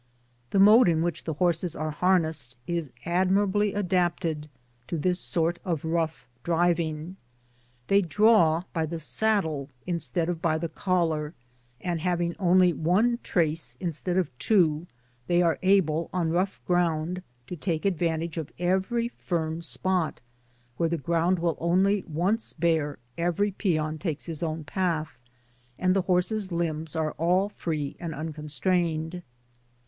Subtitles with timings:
[0.49, 4.49] The mode in which the horses ^te harnessed is admirably adapted
[4.87, 7.17] to this sort of rough driving.
[7.87, 11.33] I'hey draw by the Saddle instead of the collai*,
[11.85, 14.87] tmd having only one trace instead of two,
[15.27, 20.19] they are able, on rough ground^ to take advantage of every firm spot;
[20.77, 25.19] where the ground will only he&t parsing over once, every peon takes his own path,
[25.77, 29.21] and the hoirses^ limbs are all free atid unconstrained.